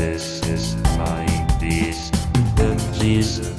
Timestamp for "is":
0.48-0.76